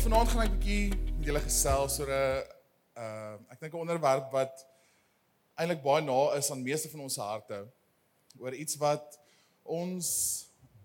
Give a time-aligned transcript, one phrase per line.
[0.00, 2.44] vanaand gaan ek 'n bietjie met julle gesels oor 'n
[2.96, 4.64] uh ek dink 'n onderwerp wat
[5.60, 7.68] eintlik baie na is aan meeste van ons harte.
[8.38, 9.18] Oor iets wat
[9.62, 10.08] ons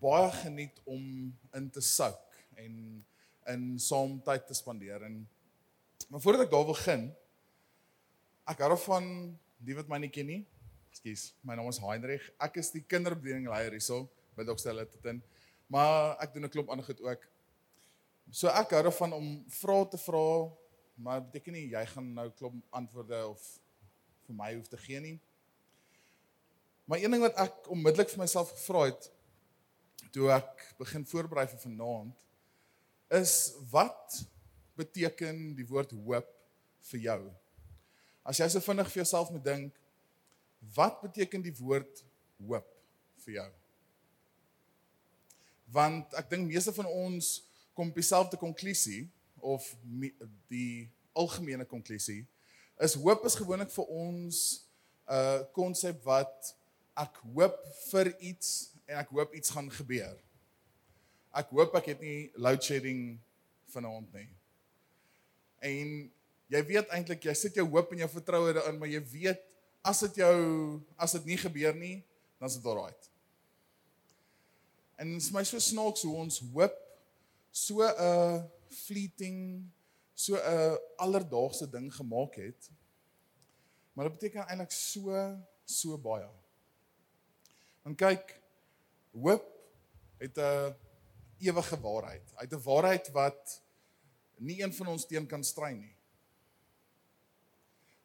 [0.03, 2.73] baie geniet om in te souk en
[3.53, 5.03] in saam tyd te spandeer.
[5.03, 5.29] En
[6.09, 7.15] maar voordat ek daar wil begin
[8.51, 9.05] ek hou van
[9.57, 10.43] die wat my nie ken nie
[10.91, 15.23] ekskuus my naam is Heinrich ek is die kinderbediening leier hierso by Dokstelle Tutin
[15.67, 17.23] maar ek doen 'n klomp ander goed ook
[18.31, 20.25] So ek hou daarvan om vrae te vra,
[20.95, 23.43] maar beteken nie jy gaan nou klop antwoorde of
[24.25, 25.17] vir my hoef te gee nie.
[26.85, 29.09] Maar een ding wat ek onmiddellik vir myself gevra het
[30.13, 32.21] toe ek begin voorberei vir vanaand
[33.17, 34.21] is wat
[34.79, 36.29] beteken die woord hoop
[36.91, 37.19] vir jou?
[38.25, 39.75] As jy so vinnig vir jouself moet dink,
[40.75, 42.01] wat beteken die woord
[42.41, 42.69] hoop
[43.25, 43.49] vir jou?
[45.75, 47.37] Want ek dink meeste van ons
[47.75, 49.05] kom dieselfde konklusie
[49.43, 49.67] of
[50.49, 52.23] die algemene konklusie
[52.81, 54.39] is hoop is gewoonlik vir ons
[55.05, 56.55] 'n uh, konsep wat
[56.95, 57.59] ek hoop
[57.91, 60.15] vir iets en ek hoop iets gaan gebeur.
[61.35, 63.19] Ek hoop ek het nie load shedding
[63.73, 64.29] vanaand nie.
[65.59, 66.11] En
[66.47, 69.41] jy weet eintlik jy sit jou hoop en jou vertroue daarin, maar jy weet
[69.85, 72.03] as dit jou as dit nie gebeur nie,
[72.39, 72.93] dan is dit alraai.
[74.97, 76.84] En dit is my so snaaks hoe ons hoop
[77.55, 79.71] so 'n fleeting
[80.13, 82.71] so 'n alledaagse ding gemaak het.
[83.93, 85.11] Maar dit beteken eintlik so
[85.65, 86.27] so baie.
[87.83, 88.41] Want kyk,
[89.11, 89.45] hoop
[90.17, 90.75] het 'n
[91.39, 92.31] ewige waarheid.
[92.35, 93.61] Hy het 'n waarheid wat
[94.37, 95.95] nie een van ons teen kan stry nie.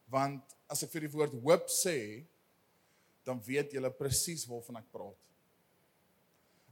[0.06, 2.26] Want as ek vir die woord hoop sê,
[3.24, 5.18] dan weet jy presies waarvan ek praat.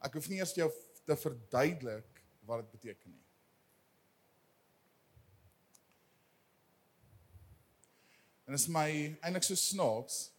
[0.00, 0.70] Ek hoef nie eers jou
[1.04, 2.17] te verduidelik
[2.48, 3.24] wat dit beteken nie.
[8.48, 8.88] En dit is my
[9.20, 10.30] eintlik so snaaks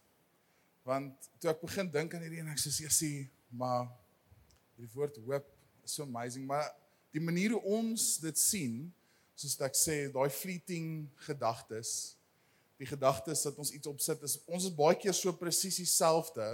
[0.82, 3.10] want toe ek begin dink aan hierdie en ek sê sê
[3.54, 3.84] maar
[4.74, 5.46] hierdie woord hoop
[5.86, 6.66] is so amazing maar
[7.14, 8.80] die manier hoe ons dit sien
[9.38, 12.16] soos ek sê daai fleeting gedagtes
[12.80, 16.48] die gedagtes dat ons iets opsit is ons is baie keer so presies dieselfde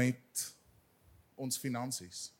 [0.00, 0.46] met
[1.36, 2.30] ons finansies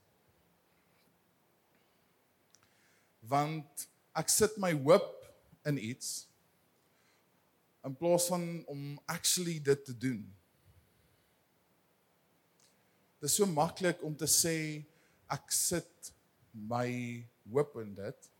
[3.29, 5.11] want ek sit my hoop
[5.67, 6.25] in iets
[7.85, 10.23] in plaas van om actually dit te doen.
[13.21, 14.57] Dit is so maklik om te sê
[15.33, 16.12] ek sit
[16.53, 16.89] my
[17.53, 18.31] hoop in dit.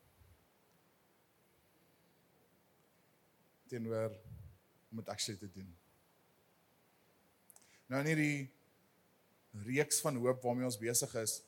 [3.75, 4.13] teenoor
[4.91, 5.71] om dit actually te doen.
[7.91, 11.41] Nou in hierdie reeks van hoop waarmee ons besig is,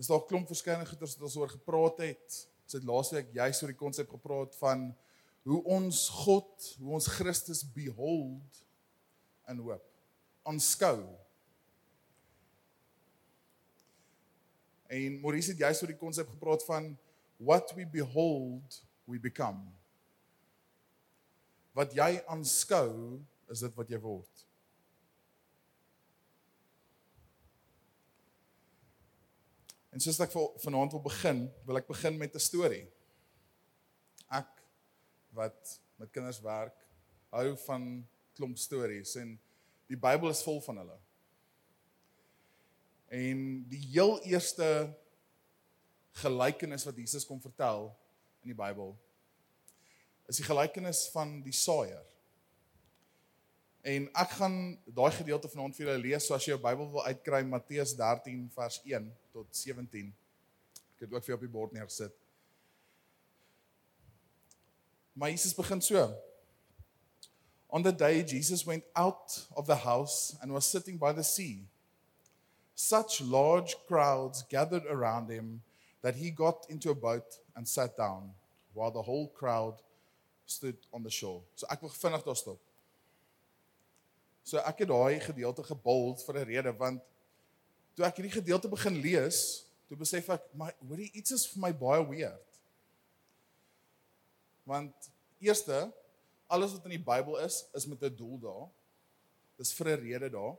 [0.00, 2.48] is daar 'n klomp verskillende goeters wat ons oor gepraat het.
[2.64, 4.96] Ons het laasweek juist oor die konsep gepraat van
[5.42, 8.64] hoe ons God, hoe ons Christus behold
[9.46, 9.84] in hoop.
[10.42, 11.04] Aanskou.
[14.86, 16.98] En Maurice het juist oor die konsep gepraat van
[17.36, 19.72] what we behold, we become.
[21.72, 24.46] Wat jy aanskou, is dit wat jy word.
[29.90, 32.86] En soos ek vanaand wil begin, wil ek begin met 'n storie.
[34.30, 34.50] Ek
[35.34, 36.76] wat met kinders werk,
[37.30, 39.38] hou van klomp stories en
[39.86, 40.98] die Bybel is vol van hulle.
[43.10, 44.94] En die heel eerste
[46.22, 47.90] gelykenis wat Jesus kom vertel
[48.42, 48.94] in die Bybel
[50.30, 52.04] is die gelykenis van die saaier.
[53.82, 57.06] En ek gaan daai gedeelte vanaand vir julle lees, so as jy jou Bybel wil
[57.06, 60.10] uitkry, Matteus 13 vers 1 tot 17.
[60.96, 62.12] Ek het ook vir jou op die bord neergesit.
[65.16, 66.04] Maar Jesus begin so.
[67.68, 71.64] On the day Jesus went out of the house and was sitting by the sea,
[72.74, 75.62] such large crowds gathered around him
[76.02, 78.34] that he got into a boat and sat down
[78.74, 79.74] while the whole crowd
[80.46, 81.40] stood on the shore.
[81.54, 82.69] So ek wil vinnig daar stop.
[84.42, 87.02] So ek het daai gedeelte gebold vir 'n rede want
[87.94, 91.72] toe ek hierdie gedeelte begin lees, toe besef ek my hoorie iets is vir my
[91.72, 92.46] baie weird.
[94.64, 95.10] Want
[95.40, 95.92] eerste,
[96.46, 98.68] alles wat in die Bybel is, is met 'n doel daar.
[99.58, 100.56] Dis vir 'n rede daar.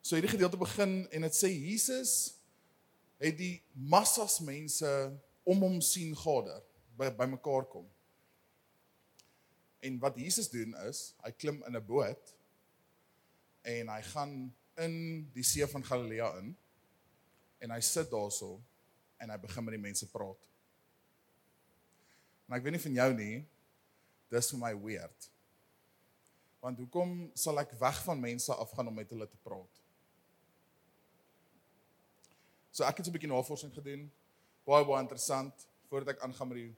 [0.00, 2.34] So hierdie gedeelte begin en dit sê Jesus
[3.18, 5.12] het die massas mense
[5.44, 6.62] om hom sien gader
[6.96, 7.86] by bymekaar kom.
[9.84, 12.34] En wat Jesus doen is, hy klim in 'n boot
[13.62, 14.94] en hy gaan in
[15.34, 16.54] die see van Galilea in.
[17.64, 18.58] en hy sit daarso
[19.22, 20.40] en hy begin met die mense praat.
[22.44, 23.36] Maar ek weet nie van jou nie,
[24.34, 25.28] dis vir my weird.
[26.60, 29.80] Want hoekom sal ek weg van mense afgaan om met hulle te praat?
[32.74, 34.10] So ek het 'n bietjie navorsing gedoen.
[34.66, 36.74] Baie baie interessant voordat ek aangaan met die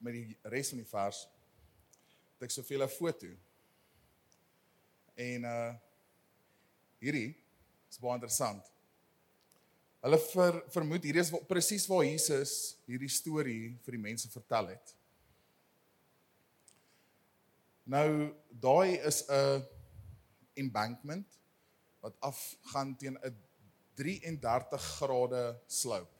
[0.00, 1.28] met die res van die vers.
[2.44, 3.28] Het ek soveel 'n foto.
[5.16, 5.72] En uh
[7.00, 7.32] hierdie
[7.88, 8.68] is baie interessant.
[10.04, 14.92] Hulle ver, vermoed hierdie is presies waar Jesus hierdie storie vir die mense vertel het.
[17.88, 19.64] Nou daai is 'n
[20.54, 21.40] embankment
[22.00, 23.40] wat afgaan teen 'n
[23.96, 26.12] 33 grade slope.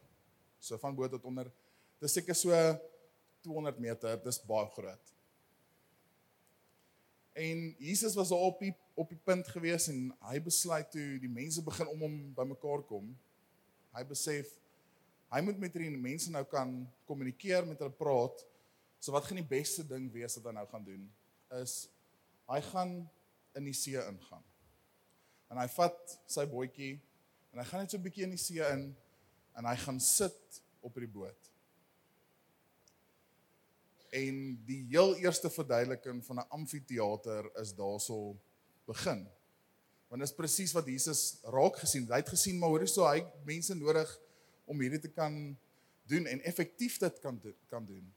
[0.58, 1.52] So van bo tot onder.
[2.00, 2.50] Dis seker so
[3.42, 5.13] 200 meter, dis baie groot.
[7.34, 11.62] En Jesus was op die op die punt gewees en hy besluit toe die mense
[11.66, 13.08] begin om hom bymekaar kom.
[13.94, 14.52] Hy besef
[15.34, 16.70] hy moet met hierdie mense nou kan
[17.08, 18.44] kommunikeer met hulle praat.
[19.02, 21.04] So wat gaan die beste ding wees wat hy nou gaan doen?
[21.60, 21.88] is
[22.50, 22.94] hy gaan
[23.54, 24.44] in die see ingaan.
[25.52, 26.96] En hy vat sy bootjie
[27.52, 28.94] en hy gaan net so 'n bietjie in die see in
[29.54, 31.50] en hy gaan sit op die boot.
[34.14, 38.36] En die heel eerste verduideliking van 'n amfitheater is daarso
[38.86, 39.26] begin.
[40.08, 42.06] Want dit is presies wat Jesus raak gesien.
[42.06, 44.20] Hy het gesien maar hoorie so hy mense nodig
[44.64, 45.58] om hierdie te kan
[46.06, 48.14] doen en effektief dit kan kan doen.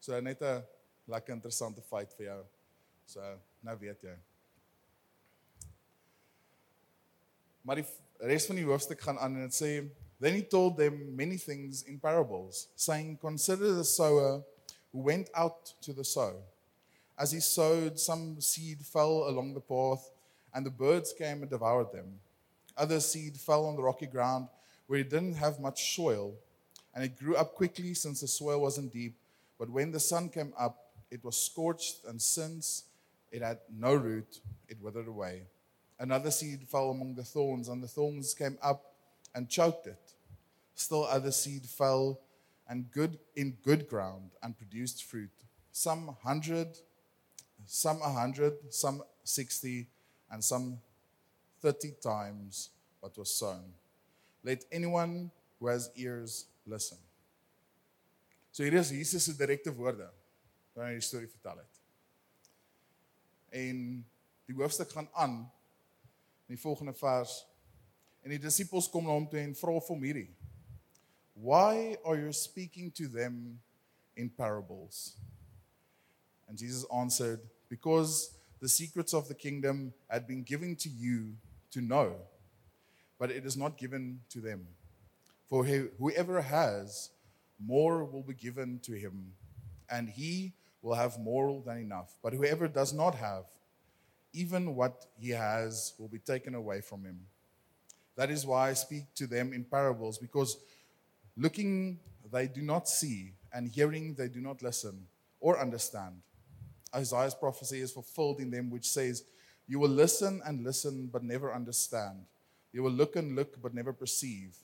[0.00, 0.64] So net 'n
[1.04, 2.46] lekker interessante feit vir jou.
[3.04, 4.16] So nou weet jy.
[7.62, 7.86] Maar die
[8.18, 11.82] res van die hoofstuk gaan aan en dit sê then he told them many things
[11.82, 14.42] in parables saying consider the sower
[14.92, 16.34] who went out to the sow
[17.18, 20.10] as he sowed some seed fell along the path
[20.54, 22.18] and the birds came and devoured them
[22.76, 24.48] other seed fell on the rocky ground
[24.86, 26.34] where it didn't have much soil
[26.94, 29.14] and it grew up quickly since the soil wasn't deep
[29.58, 32.84] but when the sun came up it was scorched, and since
[33.32, 35.42] it had no root, it withered away.
[35.98, 38.94] Another seed fell among the thorns, and the thorns came up
[39.34, 40.09] and choked it.
[40.80, 42.18] Still other seed fell
[42.66, 45.30] and good in good ground and produced fruit.
[45.72, 46.78] Some hundred,
[47.66, 49.88] some a hundred, some sixty,
[50.30, 50.80] and some
[51.60, 53.74] thirty times what was sown.
[54.42, 56.96] Let anyone who has ears listen.
[58.50, 60.08] So hier is Jesus se direkte woorde
[60.72, 61.84] wat hy die storie vertel het.
[63.52, 64.00] En
[64.48, 65.42] die hoofstuk gaan aan
[66.48, 67.42] in die volgende vers
[68.24, 70.30] en die disippels kom na hom toe en vra hom hierdie:
[71.42, 73.60] Why are you speaking to them
[74.14, 75.14] in parables?
[76.48, 77.40] And Jesus answered,
[77.70, 81.36] Because the secrets of the kingdom had been given to you
[81.70, 82.16] to know,
[83.18, 84.66] but it is not given to them.
[85.48, 87.10] For whoever has,
[87.58, 89.32] more will be given to him,
[89.88, 90.52] and he
[90.82, 92.16] will have more than enough.
[92.22, 93.44] But whoever does not have,
[94.34, 97.20] even what he has will be taken away from him.
[98.16, 100.58] That is why I speak to them in parables, because
[101.36, 101.98] looking
[102.32, 105.06] they do not see, and hearing they do not listen
[105.40, 106.22] or understand.
[106.94, 109.24] Isaiah's prophecy is fulfilled in them, which says,
[109.66, 112.26] You will listen and listen, but never understand.
[112.72, 114.56] You will look and look, but never perceive.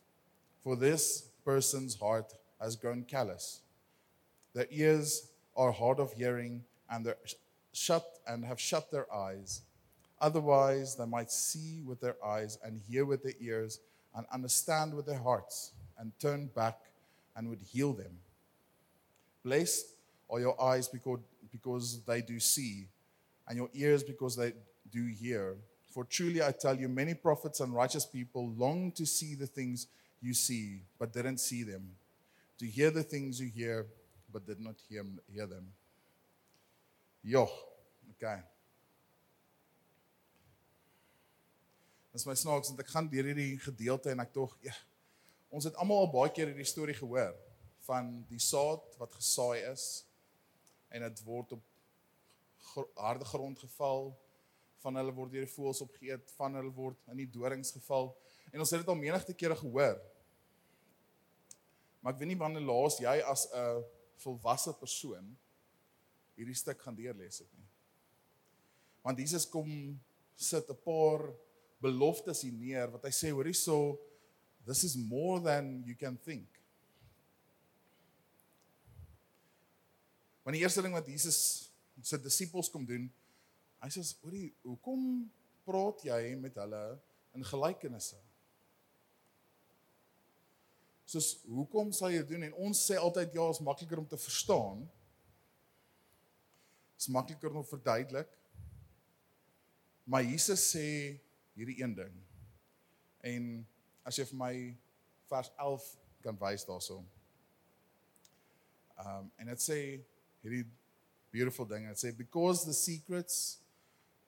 [0.63, 3.61] For this person's heart has grown callous.
[4.55, 7.19] Their ears are hard of hearing and they're
[7.73, 9.63] shut and have shut their eyes.
[10.21, 13.81] Otherwise, they might see with their eyes and hear with their ears
[14.15, 16.79] and understand with their hearts and turn back
[17.35, 18.19] and would heal them.
[19.45, 19.87] Blessed
[20.31, 21.21] are your eyes because,
[21.53, 22.89] because they do see,
[23.49, 24.53] and your ears because they
[24.91, 25.57] do hear.
[25.91, 29.87] For truly I tell you, many prophets and righteous people long to see the things
[30.21, 31.91] you see, but didn't see them,
[32.59, 33.87] to hear the things you hear,
[34.33, 35.67] but did not hear, hear them.
[37.25, 37.49] Jo,
[38.17, 38.41] okay.
[42.13, 44.73] Dis my snaaks want ek gaan deur hierdie gedeelte en ek tog ja,
[45.57, 47.33] ons het almal al baie keer hierdie storie gehoor
[47.89, 49.87] van die saad wat gesaai is
[50.93, 54.11] en dit word op harde grond geval
[54.85, 58.13] van hulle word deur die voëls opgeëet van hulle word in die dorings geval
[58.53, 59.97] en ons het dit al menigte kere gehoor
[62.01, 63.83] maar ek weet nie wanneer laas jy as 'n
[64.23, 65.33] volwasse persoon
[66.37, 67.67] hierdie stuk gaan deurlees het nie.
[69.03, 69.71] Want Jesus kom
[70.37, 71.33] sit 'n paar
[71.81, 73.99] beloftes hier neer wat hy sê hoor hierso
[74.67, 76.47] this is more than you can think.
[80.43, 81.39] Want die eerste ding wat Jesus
[82.05, 83.09] sy disippels kom doen,
[83.83, 85.25] hy sê hoorie, hoekom
[85.67, 86.83] praat jy met hulle
[87.35, 88.19] in gelykenisse?
[91.07, 92.49] Soos hoekom sal jy doen?
[92.49, 94.83] En ons sê altyd ja, is makliker om te verstaan.
[96.99, 98.31] Is makliker om verduidelik.
[100.07, 100.87] Maar Jesus sê
[101.55, 102.15] hierdie een ding.
[103.27, 103.47] En
[104.07, 104.55] as jy vir my
[105.31, 105.87] vers 11
[106.25, 107.01] kan wys daarso.
[109.03, 109.79] Um en dit sê
[110.45, 110.65] hierdie
[111.35, 111.89] beautiful ding.
[111.91, 113.59] Dit sê because the secrets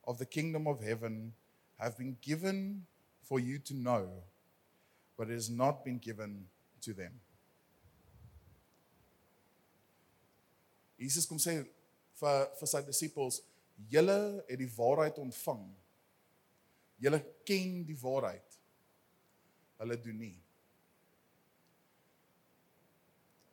[0.02, 1.32] of the kingdom of heaven
[1.78, 2.87] have been given
[3.23, 4.23] for you to know,
[5.16, 6.49] but it has not been given
[6.80, 7.20] to them.
[10.99, 11.61] Jesus kom sê
[12.18, 13.42] vir vir sy disippels,
[13.92, 14.18] julle
[14.49, 15.68] het die waarheid ontvang.
[16.99, 18.48] Julle ken die waarheid.
[19.78, 20.37] Hulle doen nie.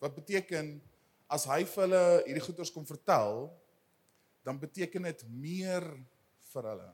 [0.01, 0.75] Wat beteken
[1.31, 3.47] as hy vir hulle hierdie goeters kom vertel,
[4.45, 5.85] dan beteken dit meer
[6.51, 6.91] vir hulle.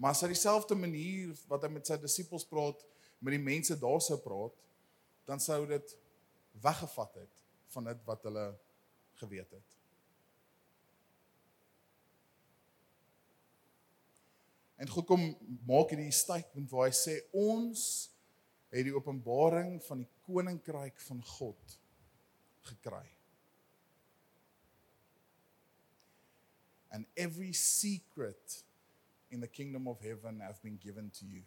[0.00, 2.80] Maar as hy dieselfde manier wat hy met sy disippels praat,
[3.20, 4.56] met die mense daar sou praat,
[5.28, 5.92] dan sou dit
[6.64, 7.44] weggevat het
[7.74, 8.46] van dit wat hulle
[9.20, 9.79] geweet het.
[14.80, 15.26] En God kom
[15.68, 17.82] maak hierdie statement waar hy sê ons
[18.72, 21.76] het die openbaring van die koninkryk van God
[22.70, 23.04] gekry.
[26.90, 28.62] And every secret
[29.30, 31.44] in the kingdom of heaven have been given to you.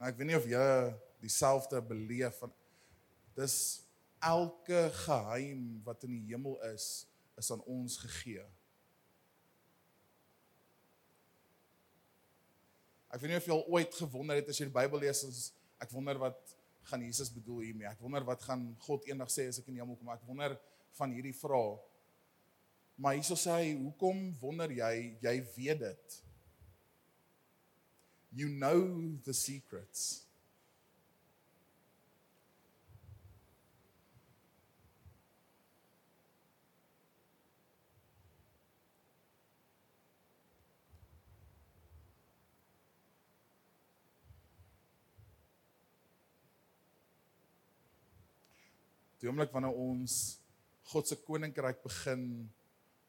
[0.00, 0.66] Nou ek weet nie of jy
[1.22, 2.50] dieselfde beleef van
[3.36, 3.56] dis
[4.22, 7.04] elke geheim wat in die hemel is
[7.38, 8.42] is aan ons gegee.
[13.12, 15.40] Ek weet nie of jy al ooit gewonder het as jy die Bybel lees as
[15.82, 16.54] ek wonder wat
[16.88, 17.90] gaan Jesus bedoel hiermee.
[17.90, 20.10] Ek wonder wat gaan God eendag sê as ek in die hemel kom.
[20.14, 20.56] Ek wonder
[20.96, 21.76] van hierdie vrae.
[23.02, 24.94] Maar hierso sê hy, hoekom wonder jy?
[25.22, 26.18] Jy weet dit.
[28.32, 30.24] You know the secrets.
[49.22, 50.40] Die oomblik wanneer ons
[50.90, 52.24] God se koninkryk begin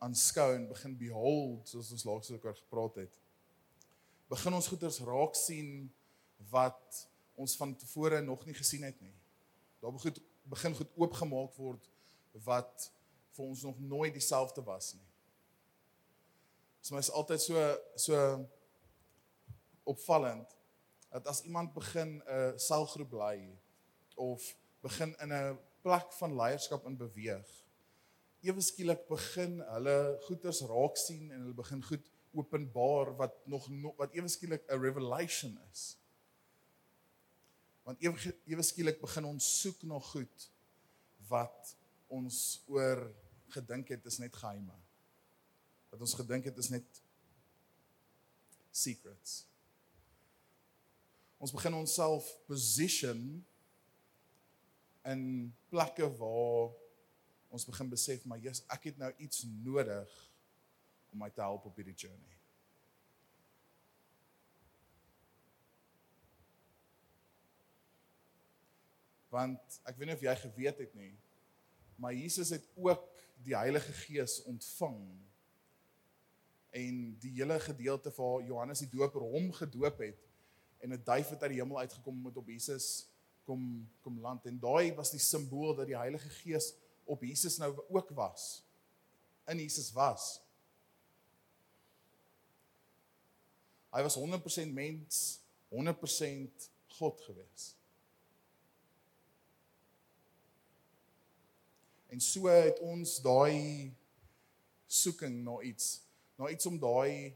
[0.03, 3.15] aanskou en begin behold soos ons laas oor gepraat het.
[4.29, 5.87] Begin ons goeders raak sien
[6.53, 6.99] wat
[7.33, 9.15] ons van tevore nog nie gesien het nie.
[9.81, 10.21] Daar begin
[10.53, 11.89] begin goed oopgemaak word
[12.45, 12.89] wat
[13.33, 15.09] vir ons nog nooit dieselfde was nie.
[16.83, 17.67] Dit so, is altyd so
[18.05, 18.23] so
[19.89, 20.57] opvallend
[21.09, 23.57] dat as iemand begin 'n selgroep lei
[24.15, 27.49] of begin in 'n plek van leierskap in beweeg.
[28.43, 29.97] Ewe skielik begin hulle
[30.27, 33.67] goeders raak sien en hulle begin goed openbaar wat nog
[33.99, 35.97] wat ewe skielik 'n revelation is.
[37.83, 40.49] Want ewe ewe skielik begin ons soek na goed
[41.29, 41.75] wat
[42.07, 43.03] ons oor
[43.53, 44.75] gedink het is net geheime.
[45.89, 47.01] Wat ons gedink het is net
[48.71, 49.43] secrets.
[51.37, 53.45] Ons begin onsself position
[55.03, 56.71] in plekke waar
[57.53, 60.13] ons begin besef maar jy's ek het nou iets nodig
[61.13, 62.31] om my te help op hierdie journey.
[69.33, 71.13] Want ek weet nie of jy geweet het nie,
[71.97, 73.07] maar Jesus het ook
[73.45, 74.99] die Heilige Gees ontvang
[76.73, 80.21] en die hele gedeelte waar Johannes die Doper hom gedoop het
[80.81, 83.12] en 'n duif het uit die hemel uitgekom met op Jesus
[83.43, 86.73] kom kom land en daai was die simbool dat die Heilige Gees
[87.03, 88.63] op Jesus nou ook was.
[89.47, 90.39] In Jesus was.
[93.93, 97.73] Hy was 100% mens, 100% God gewees.
[102.13, 103.93] En so het ons daai
[104.85, 106.01] soeking na iets,
[106.37, 107.33] na iets om daai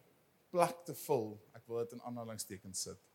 [0.53, 1.31] plek te vul.
[1.57, 3.06] Ek wil dit in aanhalingstekens sit.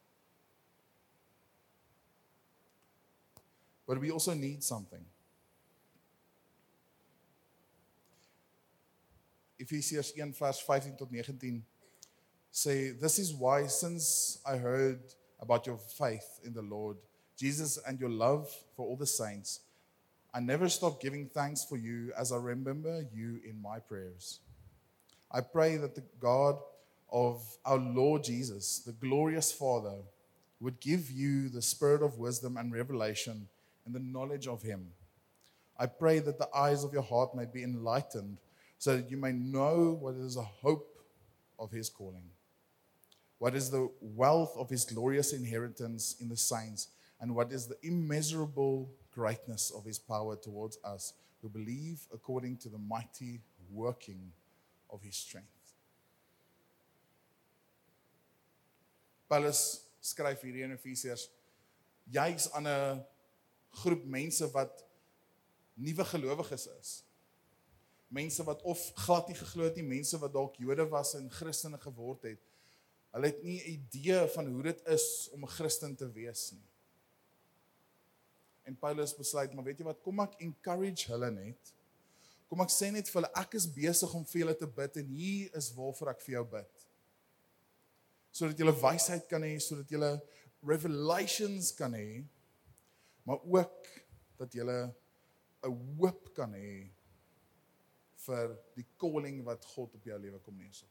[3.92, 5.04] But we also need something.
[9.58, 11.62] Ephesians 1 verse 15 tot 19
[12.50, 15.02] say this is why since I heard
[15.38, 16.96] about your faith in the Lord
[17.36, 19.60] Jesus and your love for all the saints
[20.32, 24.40] I never stop giving thanks for you as I remember you in my prayers.
[25.30, 26.56] I pray that the God
[27.12, 29.98] of our Lord Jesus, the glorious Father,
[30.60, 33.48] would give you the spirit of wisdom and revelation
[33.84, 34.88] and the knowledge of him.
[35.78, 38.38] I pray that the eyes of your heart may be enlightened
[38.78, 40.88] so that you may know what is the hope
[41.58, 42.30] of his calling,
[43.38, 46.88] What is the wealth of his glorious inheritance in the saints?
[47.20, 52.68] And what is the immeasurable greatness of his power towards us who believe according to
[52.68, 54.32] the mighty working
[54.90, 55.48] of his strength?
[59.28, 61.26] Paulus skryf hier in Efesiërs
[62.10, 63.04] juis aan 'n
[63.72, 64.84] groep mense wat
[65.74, 66.90] nuwe gelowiges is.
[68.12, 71.80] Mense wat of glad nie geglo het nie, mense wat dalk Jode was en Christene
[71.80, 72.42] geword het.
[73.12, 76.68] Hulle het nie 'n idee van hoe dit is om 'n Christen te wees nie.
[78.62, 81.72] En Paulus besluit, maar weet jy wat, kom ek encourage hulle net.
[82.48, 85.06] Kom ek sê net vir hulle ek is besig om vir julle te bid en
[85.06, 86.86] hier is waarvoor ek vir jou bid.
[88.32, 90.20] Sodat jy 'n wysheid kan hê, sodat jy
[90.62, 92.24] revelations kan hê,
[93.24, 93.88] maar ook
[94.38, 96.90] dat jy 'n hoop kan hê
[98.26, 100.88] vir die calling wat God op jou lewe kom neersit.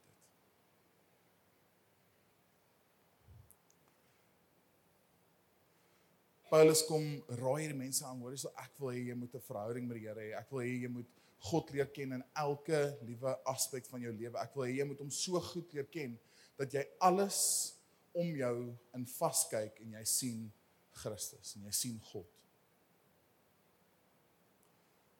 [6.51, 7.05] Paulus kom
[7.39, 10.07] raai hierdie mense aan, hoor so ek wil hê jy moet 'n verhouding met die
[10.07, 10.31] Here hê.
[10.39, 11.07] Ek wil hê jy moet
[11.39, 14.37] God leer ken in elke liewe aspek van jou lewe.
[14.37, 16.19] Ek wil hê jy moet hom so goed leer ken
[16.57, 17.39] dat jy alles
[18.11, 20.51] om jou in vaskyk en jy sien
[20.93, 22.27] Christus en jy sien God.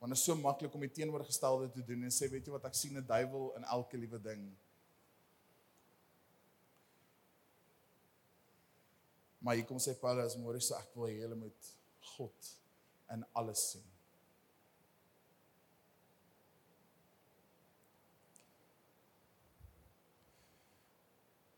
[0.01, 2.66] Want dit is so maklik om die teenoorgestelde te doen en sê weet jy wat
[2.70, 4.50] ek sien 'n duiwel in elke liewe ding.
[9.40, 11.72] Maar hier kom sê Paulus môre sê ek wil hê julle moet
[12.16, 12.51] God
[13.13, 13.88] in alles sien.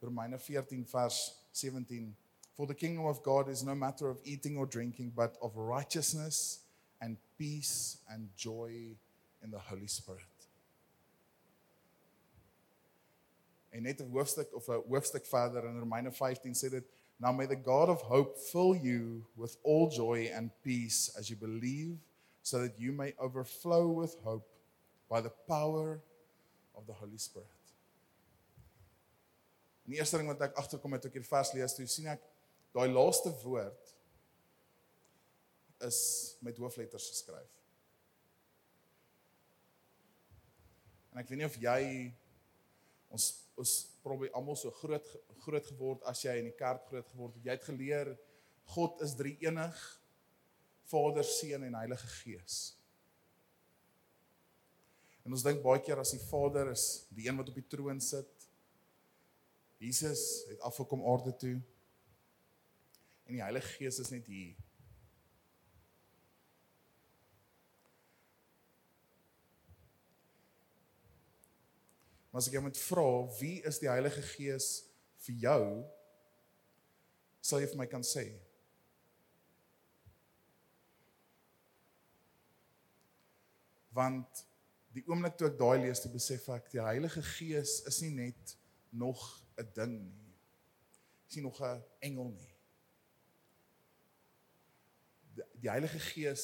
[0.04, 2.23] Romeine 14 vers 17
[2.56, 6.60] For the kingdom of God is no matter of eating or drinking but of righteousness
[7.02, 8.96] and peace and joy
[9.44, 10.22] in the Holy Spirit.
[13.74, 16.86] En net 'n hoofstuk of 'n hoofstuk verder in Romeine 15 sê dit
[17.20, 21.36] Now may the God of hope fill you with all joy and peace as you
[21.36, 21.98] believe,
[22.42, 24.48] so that you may overflow with hope
[25.10, 26.02] by the power
[26.76, 27.48] of the Holy Spirit.
[29.86, 32.22] Die eerste ding wat ek agterkom het toe ek hierdie vers lees, toe sien ek
[32.74, 33.94] daai laaste woord
[35.88, 36.00] is
[36.42, 37.52] met hoofletters geskryf.
[41.14, 41.82] En ek weet nie of jy
[43.14, 43.32] ons
[43.62, 45.10] ons probably almal so groot
[45.46, 47.46] groot geword as jy in die kerk groot geword het.
[47.46, 48.16] Jy het geleer
[48.74, 49.82] God is drie enig.
[50.90, 52.58] Vader, Seun en Heilige Gees.
[55.24, 58.02] En ons dink baie keer as die Vader is die een wat op die troon
[58.04, 58.48] sit.
[59.84, 61.56] Jesus het afgekom aarde toe.
[63.26, 64.56] En die Heilige Gees is net hier.
[72.34, 74.68] Maar as ek jou moet vra, wie is die Heilige Gees
[75.28, 75.66] vir jou?
[77.46, 78.24] Sal jy vir my kan sê?
[83.94, 84.42] Want
[84.98, 88.56] die oomblik toe ek daai lees, toe besef ek die Heilige Gees is nie net
[88.90, 89.22] nog
[89.62, 90.34] 'n ding nie.
[91.30, 92.53] Is nie nog 'n engel nie.
[95.64, 96.44] Die, Heilige Gees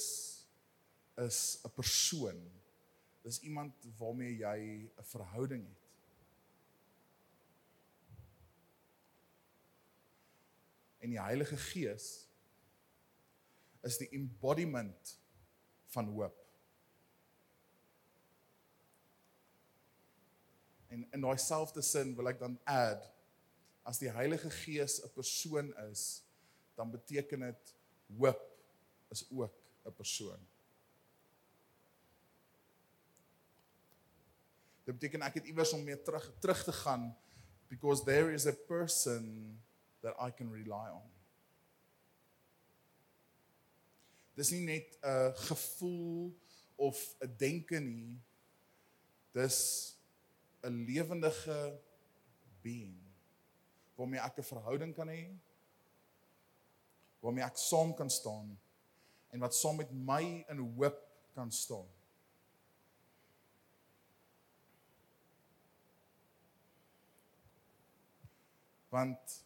[1.20, 2.40] is 'n persoon.
[3.22, 5.90] Dis iemand waarmee jy 'n verhouding het.
[11.00, 12.28] en die Heilige Gees
[13.82, 15.16] is die embodiment
[15.94, 16.36] van hoop.
[20.88, 23.08] En in daai selfde sin wil ek dan add
[23.88, 26.22] as die Heilige Gees 'n persoon is,
[26.76, 27.76] dan beteken dit
[28.20, 28.49] hoop
[29.10, 29.54] is ook
[29.86, 30.48] 'n persoon.
[34.84, 37.18] Dit beteken ek het iewers om mee terug terug te gaan
[37.68, 39.54] because there is a person
[40.02, 41.12] that I can rely on.
[44.34, 46.34] Dis nie net 'n gevoel
[46.76, 48.22] of 'n denke nie.
[49.32, 49.98] Dis
[50.64, 51.80] 'n lewendige
[52.62, 52.98] being
[53.96, 55.38] waarmee ek 'n verhouding kan hê.
[57.20, 58.60] Waarmee ek saam kan staan
[59.30, 61.00] en wat saam met my in hoop
[61.34, 61.88] kan staan.
[68.90, 69.44] Want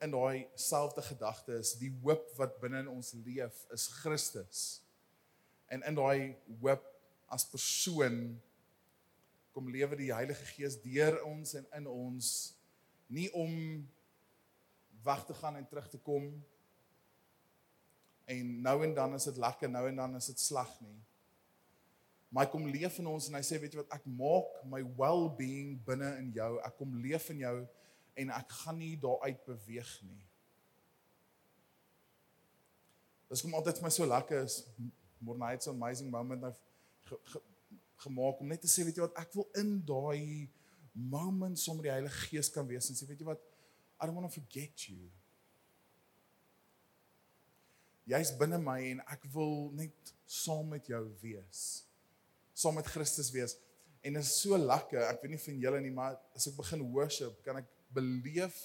[0.00, 4.80] in daai selfde gedagte is die hoop wat binne in ons leef is Christus.
[5.68, 6.86] En in daai hoop
[7.28, 8.40] as persoon
[9.52, 12.30] kom lewe die Heilige Gees deur ons en in ons
[13.10, 13.52] nie om
[15.04, 16.30] weg te gaan en terug te kom
[18.30, 20.98] en nou en dan is dit lekker nou en dan is dit sleg nie
[22.30, 24.80] maar hy kom leef in ons en hy sê weet jy wat ek maak my
[24.98, 27.56] well-being binne in jou ek kom leef in jou
[28.22, 30.22] en ek gaan nie daaruit beweeg nie.
[33.30, 34.60] Dis kom altyd vir my so lekker is
[35.20, 36.52] Mornight's amazing moment nou
[37.08, 37.42] ge, ge,
[38.04, 40.48] gemaak om net te sê weet jy wat ek wil in daai
[40.94, 43.42] moment sommer die Heilige Gees kan wees en sê weet jy wat
[44.00, 45.10] I don't want to forget you.
[48.10, 51.64] Jy's binne my en ek wil net saam met jou wees.
[52.58, 53.56] Saam met Christus wees.
[54.02, 55.02] En dit is so lekker.
[55.06, 58.56] Ek weet nie van julle nie, maar as ek begin worship, kan ek beleef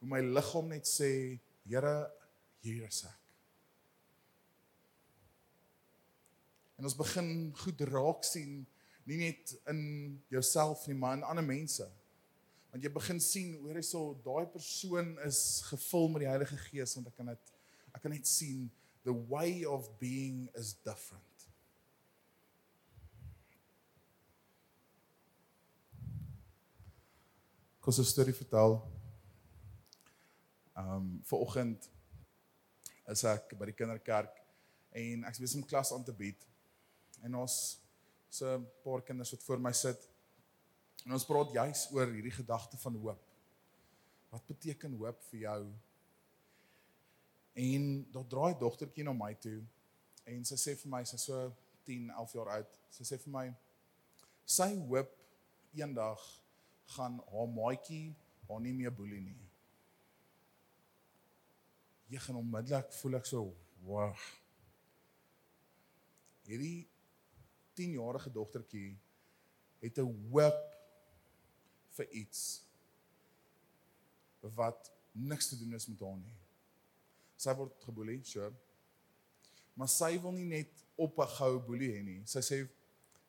[0.00, 2.10] hoe my liggaam net sê, Here,
[2.66, 3.18] hier is ek.
[6.74, 7.28] En ons begin
[7.62, 8.64] goed raak sien
[9.06, 9.82] nie net in
[10.30, 11.86] jouself nie, maar in ander mense.
[12.72, 16.96] Want jy begin sien hoe hy so daai persoon is gevul met die Heilige Gees
[16.96, 17.50] want ek kan dit
[17.92, 18.64] ek kan net sien
[19.04, 21.22] the way of being is different.
[27.80, 28.80] Kos 'n storie vertel.
[30.76, 31.90] Um vir oggend
[33.10, 34.38] is ek by die kinderkerk
[34.92, 36.46] en ek besig om klas aan te bied.
[37.22, 37.80] En ons
[38.30, 40.08] so 'n paar kinders wat voor my sit.
[41.04, 43.22] En ons praat juis oor hierdie gedagte van hoop.
[44.30, 45.62] Wat beteken hoop vir jou?
[47.52, 49.60] En daar draai dogtertjie na my toe
[50.24, 51.40] en sy sê vir my sy so
[51.84, 52.78] 10, 11 jaar oud.
[52.94, 53.46] Sy sê vir my
[54.48, 55.12] sy hoop
[55.76, 56.22] eendag
[56.94, 58.14] gaan haar maatjie
[58.48, 59.38] haar nie meer boelie nie.
[62.12, 63.46] Jy gaan onmiddellik voel ek so,
[63.86, 64.12] wow.
[66.44, 66.84] Hierdie
[67.78, 68.90] 10-jarige dogtertjie
[69.80, 70.60] het 'n hoop
[71.96, 72.62] vir iets
[74.40, 76.41] wat niks te doen is met haar nie.
[77.42, 78.52] Sy word geboelie, sure.
[79.74, 82.20] Maar sy wil nie net op 'n goue boelie hê nie.
[82.26, 82.68] Sy sê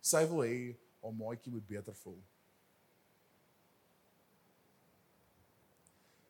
[0.01, 2.21] sy wil hê haar maatjie moet beter voel.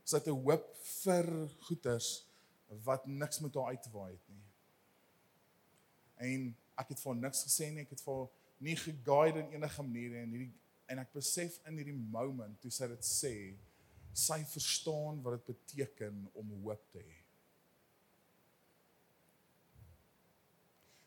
[0.05, 0.65] Sy het 'n hoop
[1.03, 2.25] vir goeders
[2.83, 4.45] wat niks met haar uitwaai het nie.
[6.17, 10.15] En ek het vir niks gesê nie, ek het vir nie geguide in enige manier
[10.21, 10.53] en hierdie
[10.85, 13.57] en ek besef in hierdie moment toe sy dit sê,
[14.13, 17.22] sy verstaan wat dit beteken om hoop te hê.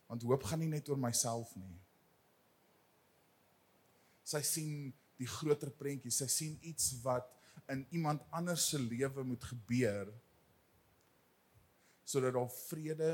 [0.07, 1.75] Want hoop gaan nie net oor myself nie.
[4.27, 4.71] Sy sien
[5.17, 7.31] die groter prentjie, sy sien iets wat
[7.73, 10.11] in iemand anders se lewe moet gebeur
[12.07, 13.11] sodat daar vrede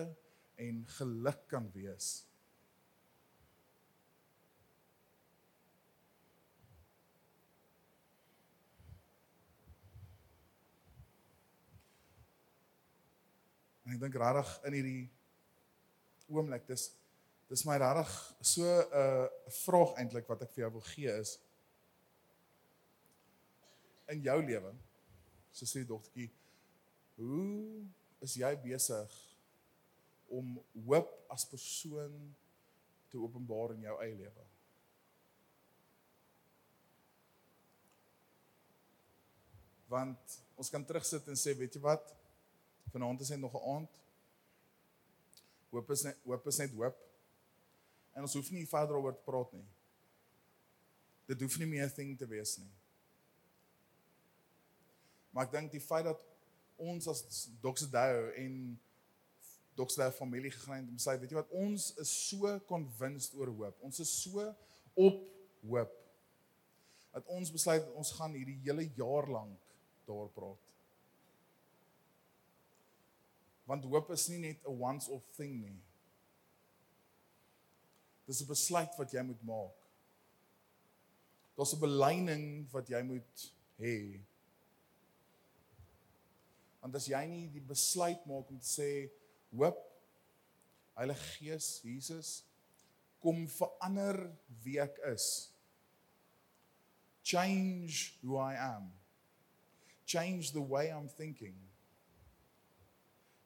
[0.62, 2.10] en geluk kan wees.
[13.84, 15.02] En ek dink regtig in hierdie
[16.34, 16.90] oomblik dis
[17.52, 18.14] dis my regtig
[18.54, 19.28] so 'n uh,
[19.64, 21.36] vraag eintlik wat ek vir jou wil gee is
[24.14, 24.74] in jou lewe
[25.52, 26.32] so sê dogtertjie
[27.18, 27.86] hoe
[28.26, 29.20] is jy besig
[30.40, 32.18] om hoop as persoon
[33.12, 34.48] te openbaar in jou eie lewe
[39.94, 42.16] want ons kan terugsit en sê weet jy wat
[42.94, 44.03] Vanaand is net nog 'n aand.
[45.74, 47.00] Hoop is net hoop is net hoop.
[48.14, 49.66] En ons hoef nie verder oor te praat nie.
[51.32, 52.72] Dit hoef nie meer 'n ding te wees nie.
[55.32, 56.22] Maar ek dink die feit dat
[56.78, 58.80] ons as Doxedao en
[59.76, 63.82] Doxedao familie gegaan het om sê weet jy wat ons is so convinced oor hoop.
[63.82, 64.46] Ons is so
[64.94, 65.24] op
[65.66, 65.96] hoop
[67.14, 69.74] dat ons besluit ons gaan hierdie hele jaar lank
[70.06, 70.73] daar praat.
[73.66, 75.80] Want hoop is nie net 'n once off thing nie.
[78.28, 79.78] Dis 'n besluit wat jy moet maak.
[81.56, 84.20] Daar's 'n belyning wat jy moet hê.
[86.82, 89.12] Want as jy nie die besluit maak om te sê
[89.52, 89.80] hoop
[90.96, 92.44] Heilige Gees Jesus
[93.20, 95.50] kom verander wie ek is.
[97.24, 98.92] Change who I am.
[100.06, 101.73] Change the way I'm thinking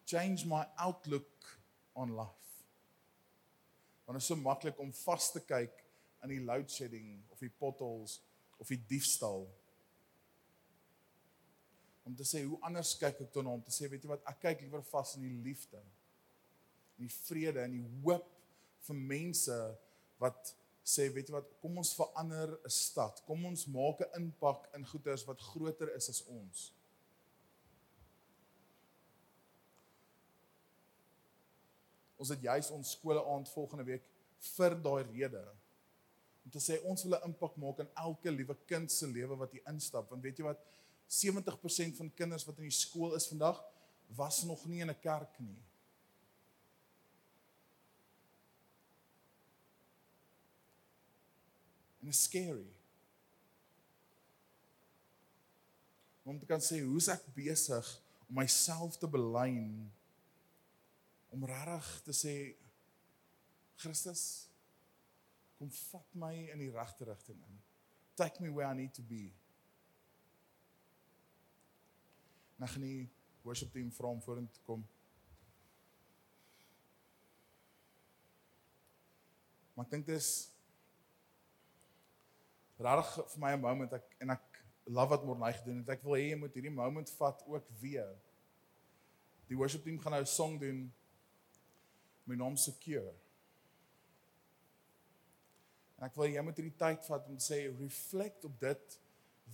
[0.08, 1.60] change my outlook
[1.94, 2.48] on life.
[4.06, 5.84] Want dit is so maklik om vas te kyk
[6.24, 8.22] aan die load shedding of die potholes
[8.58, 9.44] of die diefstal.
[12.08, 14.40] Om te sê hoe anders kyk ek dan om te sê weet jy wat ek
[14.46, 15.82] kyk liewer vas in die liefde.
[16.96, 18.32] In die vrede en die hoop
[18.88, 19.60] vir mense
[20.24, 20.56] wat
[20.88, 23.20] sê weet jy wat kom ons verander 'n stad.
[23.28, 26.72] Kom ons maak 'n impak in goeders wat groter is as ons.
[32.18, 34.04] Ons het juis ons skole aand volgende week
[34.56, 35.46] vir daai rede
[36.48, 39.52] om te sê ons wil 'n impak maak in elke liewe kind se lewe wat
[39.52, 40.62] hier instap want weet jy wat
[41.08, 43.60] 70% van kinders wat in die skool is vandag
[44.16, 45.58] was nog nie in 'n kerk nie.
[52.02, 52.68] En is scary.
[56.24, 59.92] Om te kan sê hoe's ek besig om myself te belyn
[61.30, 62.36] om regtig te sê
[63.78, 64.24] Christus
[65.58, 67.62] kom vat my in die regte rigting in.
[68.18, 69.32] Take me where I need to be.
[72.58, 73.10] Nou gaan die
[73.46, 74.86] worship team vra om vorentoe kom.
[79.76, 80.30] Maar ek dink dis
[82.82, 85.90] regtig vir my 'n moment ek en ek love wat Morney gedoen het.
[85.90, 88.10] Ek wil hê jy moet hierdie moment vat ook weer.
[89.48, 90.94] Die worship team gaan nou 'n song doen.
[92.28, 93.14] My naam Secure.
[95.98, 98.98] En ek wil jy moet hierdie tyd vat om te sê reflect op dit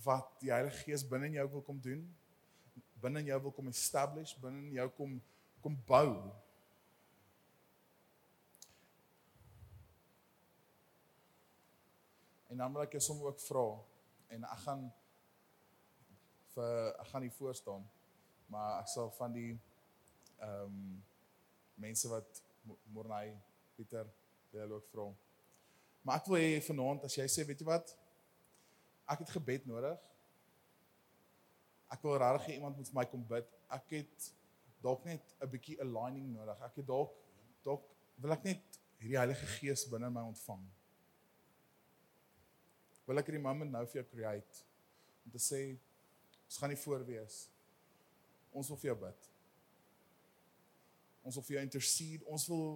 [0.04, 2.02] wat die Heilige Gees binne in jou wil kom doen.
[3.00, 5.20] Binne in jou wil kom establish, binne in jou kom
[5.64, 6.10] kom bou.
[12.52, 13.66] En dan wil ek jou sommer ook vra
[14.34, 14.88] en ek gaan
[16.54, 17.86] vir ek gaan nie voor staan
[18.46, 19.52] maar ek sal van die
[20.38, 21.02] ehm um,
[21.74, 22.42] mense wat
[22.92, 23.34] Morney
[23.76, 24.08] Pieter
[24.50, 25.06] wil ook vra.
[26.02, 27.94] Maar ek wil hê vanaand as jy sê weet jy wat
[29.10, 29.98] ek het gebed nodig.
[31.92, 33.50] Ek wil regtig iemand moet vir my kom bid.
[33.78, 34.30] Ek het
[34.84, 36.60] dalk net 'n bietjie aligning nodig.
[36.60, 37.12] Ek het dalk
[37.64, 37.84] dalk
[38.20, 40.62] wil ek net hierdie Heilige Gees binne my ontvang.
[43.06, 44.64] Wil ek hierdie moment nou vir jou create
[45.24, 45.78] om te sê
[46.54, 47.48] Ons gaan nie voor wees.
[48.54, 49.24] Ons wil vir jou bid.
[51.24, 52.26] Ons wil vir jou intercede.
[52.28, 52.66] Ons wil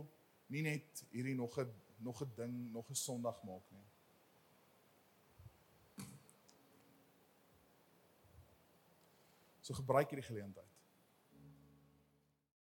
[0.49, 3.87] nie net hierdie nog 'n nog 'n ding, nog 'n Sondag maak nie.
[9.61, 10.68] So gebruik hierdie geleentheid.